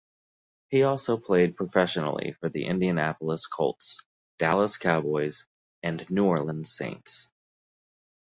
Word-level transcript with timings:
He 0.69 0.81
also 0.81 1.15
played 1.15 1.55
professionally 1.55 2.31
for 2.39 2.49
the 2.49 2.65
Indianapolis 2.65 3.45
Colts, 3.45 4.03
Dallas 4.39 4.75
Cowboys, 4.75 5.45
and 5.83 6.09
New 6.09 6.25
Orleans 6.25 6.75
Saints. 6.75 7.31